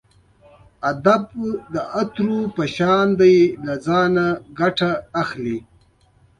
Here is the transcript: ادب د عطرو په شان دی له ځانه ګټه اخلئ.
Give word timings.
ادب 0.91 1.23
د 1.73 1.75
عطرو 1.97 2.39
په 2.55 2.63
شان 2.75 3.07
دی 3.19 3.37
له 3.65 3.75
ځانه 3.85 4.25
ګټه 4.59 4.91
اخلئ. 5.21 5.57